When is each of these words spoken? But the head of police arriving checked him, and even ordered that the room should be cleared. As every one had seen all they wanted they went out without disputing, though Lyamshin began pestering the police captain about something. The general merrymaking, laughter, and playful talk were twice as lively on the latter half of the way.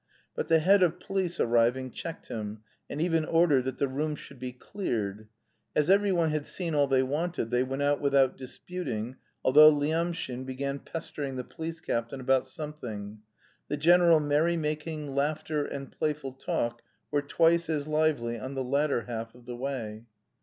But 0.35 0.47
the 0.47 0.57
head 0.57 0.81
of 0.81 0.99
police 0.99 1.39
arriving 1.39 1.91
checked 1.91 2.27
him, 2.27 2.63
and 2.89 2.99
even 2.99 3.23
ordered 3.23 3.65
that 3.65 3.77
the 3.77 3.87
room 3.87 4.15
should 4.15 4.39
be 4.39 4.51
cleared. 4.51 5.27
As 5.75 5.91
every 5.91 6.11
one 6.11 6.31
had 6.31 6.47
seen 6.47 6.73
all 6.73 6.87
they 6.87 7.03
wanted 7.03 7.51
they 7.51 7.61
went 7.61 7.83
out 7.83 8.01
without 8.01 8.35
disputing, 8.35 9.17
though 9.45 9.69
Lyamshin 9.71 10.43
began 10.43 10.79
pestering 10.79 11.35
the 11.35 11.43
police 11.43 11.81
captain 11.81 12.19
about 12.19 12.47
something. 12.49 13.19
The 13.67 13.77
general 13.77 14.19
merrymaking, 14.19 15.13
laughter, 15.13 15.63
and 15.65 15.91
playful 15.91 16.33
talk 16.33 16.81
were 17.11 17.21
twice 17.21 17.69
as 17.69 17.85
lively 17.85 18.39
on 18.39 18.55
the 18.55 18.63
latter 18.63 19.01
half 19.03 19.35
of 19.35 19.45
the 19.45 19.55
way. 19.55 20.05